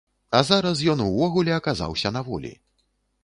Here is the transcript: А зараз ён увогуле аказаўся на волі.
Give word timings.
А 0.37 0.39
зараз 0.45 0.79
ён 0.93 1.03
увогуле 1.07 1.53
аказаўся 1.59 2.13
на 2.17 2.21
волі. 2.31 2.53